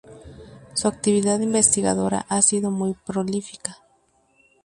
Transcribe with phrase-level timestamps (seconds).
[0.73, 3.77] Su actividad investigadora ha sido muy prolífica.